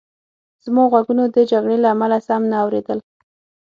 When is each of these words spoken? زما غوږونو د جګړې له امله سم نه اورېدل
زما 0.63 0.83
غوږونو 0.91 1.23
د 1.35 1.37
جګړې 1.51 1.77
له 1.83 1.89
امله 1.93 2.17
سم 2.27 2.41
نه 2.51 2.57
اورېدل 2.63 2.99